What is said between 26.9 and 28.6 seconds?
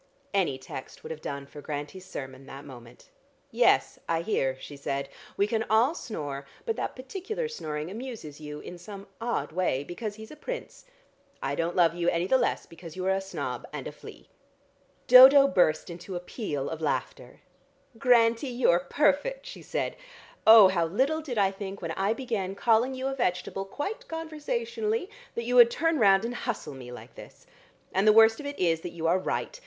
like this. And the worst of it